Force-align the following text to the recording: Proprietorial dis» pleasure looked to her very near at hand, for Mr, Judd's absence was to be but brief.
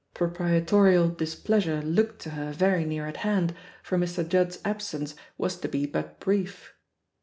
Proprietorial 0.15 1.09
dis» 1.09 1.35
pleasure 1.45 1.79
looked 1.83 2.19
to 2.23 2.31
her 2.31 2.51
very 2.53 2.85
near 2.85 3.05
at 3.05 3.17
hand, 3.17 3.53
for 3.83 3.99
Mr, 3.99 4.27
Judd's 4.27 4.57
absence 4.65 5.13
was 5.37 5.57
to 5.57 5.67
be 5.67 5.85
but 5.85 6.19
brief. 6.19 6.73